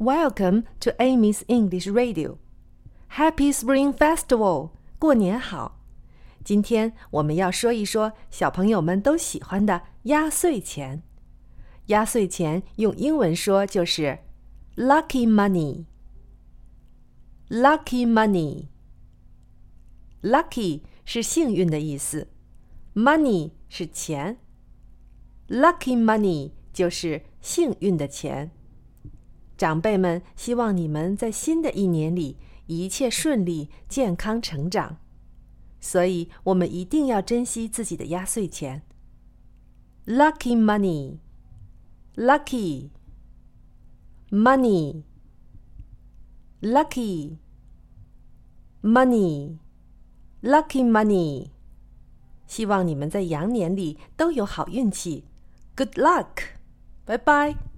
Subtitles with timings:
[0.00, 2.38] Welcome to Amy's English Radio.
[3.08, 4.70] Happy Spring Festival!
[4.98, 5.80] 过年好！
[6.44, 11.02] 今天我们要说一说小朋友们都喜欢的压岁钱。
[11.86, 14.18] 压岁钱用英文说就是
[14.76, 22.28] “lucky money”。Lucky money。Lucky 是幸运的意思，
[22.94, 24.38] money 是钱。
[25.48, 28.50] Lucky money 就是幸运的钱。
[29.61, 34.97] 长辈们希望你们在新的一年里一切顺利、健康成长，
[35.79, 38.81] 所以我们一定要珍惜自己的压岁钱。
[40.07, 41.19] Lucky money,
[42.15, 42.89] lucky
[44.31, 45.03] money,
[46.59, 47.37] lucky
[48.81, 49.59] money,
[50.41, 51.49] lucky money。
[52.47, 55.25] 希望你们在羊年里都有好运气。
[55.75, 56.45] Good luck，
[57.05, 57.70] 拜拜。